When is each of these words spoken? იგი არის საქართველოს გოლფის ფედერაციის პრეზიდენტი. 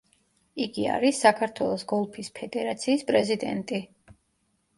იგი 0.63 0.85
არის 0.93 1.19
საქართველოს 1.25 1.85
გოლფის 1.91 2.31
ფედერაციის 2.41 3.05
პრეზიდენტი. 3.13 3.85